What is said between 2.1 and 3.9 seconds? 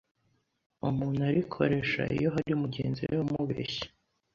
iyo hari mugenzi we ‘wamubeshye’.